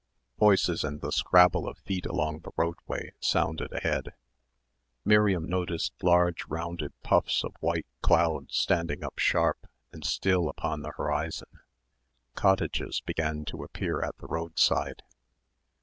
[0.39, 4.15] Voices and the scrabble of feet along the roadway sounded ahead.
[5.05, 10.93] Miriam noticed large rounded puffs of white cloud standing up sharp and still upon the
[10.97, 11.59] horizon.
[12.33, 15.03] Cottages began to appear at the roadside.